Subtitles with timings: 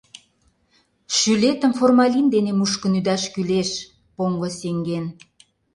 [1.17, 3.69] —Шӱлетым формалин дене мушкын ӱдаш кӱлеш—
[4.15, 5.05] поҥго сеҥен...